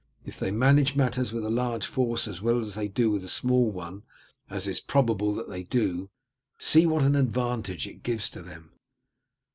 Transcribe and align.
If 0.25 0.39
they 0.39 0.49
manage 0.49 0.95
matters 0.95 1.31
with 1.31 1.45
a 1.45 1.51
large 1.51 1.85
force 1.85 2.27
as 2.27 2.41
well 2.41 2.59
as 2.59 2.73
they 2.73 2.87
do 2.87 3.11
with 3.11 3.23
a 3.23 3.27
small 3.29 3.69
one, 3.69 4.01
as 4.49 4.65
it 4.65 4.71
is 4.71 4.79
probable 4.81 5.31
that 5.35 5.47
they 5.47 5.61
do, 5.61 6.09
see 6.57 6.87
what 6.87 7.03
an 7.03 7.15
advantage 7.15 7.85
it 7.87 8.01
gives 8.01 8.27
to 8.31 8.41
them. 8.41 8.71